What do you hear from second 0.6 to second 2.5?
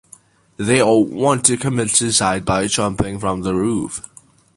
all want to commit suicide